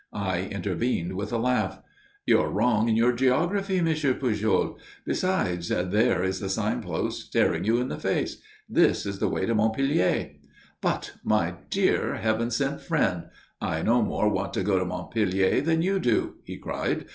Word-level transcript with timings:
I 0.13 0.45
intervened 0.49 1.15
with 1.15 1.31
a 1.31 1.37
laugh. 1.37 1.79
"You're 2.25 2.49
wrong 2.49 2.89
in 2.89 2.95
your 2.95 3.13
geography, 3.13 3.77
M. 3.77 3.85
Pujol. 3.85 4.79
Besides, 5.05 5.69
there 5.69 6.23
is 6.23 6.39
the 6.39 6.49
signpost 6.49 7.27
staring 7.27 7.65
you 7.65 7.77
in 7.77 7.89
the 7.89 7.99
face. 7.99 8.37
This 8.67 9.05
is 9.05 9.19
the 9.19 9.27
way 9.29 9.45
to 9.45 9.53
Montpellier." 9.53 10.31
"But, 10.81 11.11
my 11.23 11.53
dear, 11.69 12.15
heaven 12.15 12.49
sent 12.49 12.81
friend, 12.81 13.25
I 13.61 13.83
no 13.83 14.01
more 14.01 14.27
want 14.27 14.55
to 14.55 14.63
go 14.63 14.79
to 14.79 14.85
Montpellier 14.85 15.61
than 15.61 15.83
you 15.83 15.99
do!" 15.99 16.37
he 16.45 16.57
cried. 16.57 17.05